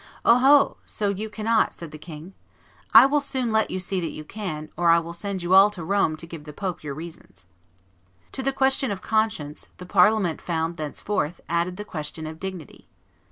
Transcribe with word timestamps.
"Oho! 0.25 0.77
so 0.83 1.09
you 1.09 1.29
cannot," 1.29 1.75
said 1.75 1.91
the 1.91 1.99
king; 1.99 2.33
"I 2.91 3.05
will 3.05 3.19
soon 3.19 3.51
let 3.51 3.69
you 3.69 3.77
see 3.77 4.01
that 4.01 4.09
you 4.09 4.23
can, 4.23 4.69
or 4.75 4.89
I 4.89 4.97
will 4.97 5.13
send 5.13 5.43
you 5.43 5.53
all 5.53 5.69
to 5.69 5.83
Rome 5.83 6.15
to 6.17 6.25
give 6.25 6.43
the 6.45 6.51
pope 6.53 6.83
your 6.83 6.95
reasons." 6.95 7.45
To 8.31 8.41
the 8.41 8.51
question 8.51 8.89
of 8.89 9.03
conscience 9.03 9.69
the 9.77 9.85
Parliament 9.85 10.41
found 10.41 10.77
thenceforth 10.77 11.39
added 11.47 11.77
the 11.77 11.85
question 11.85 12.25
of 12.25 12.39
dignity. 12.39 12.87